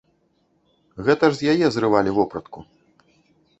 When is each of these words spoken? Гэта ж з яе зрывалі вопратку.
Гэта 1.09 1.29
ж 1.35 1.39
з 1.41 1.53
яе 1.53 1.71
зрывалі 1.77 2.17
вопратку. 2.19 2.59